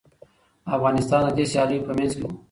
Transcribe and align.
افغانستان 0.75 1.21
د 1.25 1.29
دې 1.37 1.45
سیالیو 1.53 1.85
په 1.87 1.91
منځ 1.97 2.11
کي 2.17 2.23
و. 2.29 2.31